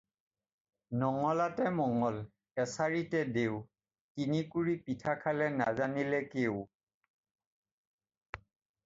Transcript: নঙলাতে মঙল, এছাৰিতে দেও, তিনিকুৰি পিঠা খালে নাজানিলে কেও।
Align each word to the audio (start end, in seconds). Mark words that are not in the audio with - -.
নঙলাতে 1.01 1.67
মঙল, 1.81 2.15
এছাৰিতে 2.63 3.21
দেও, 3.35 3.59
তিনিকুৰি 4.21 4.75
পিঠা 4.87 5.15
খালে 5.27 5.51
নাজানিলে 5.59 6.23
কেও। 6.33 6.57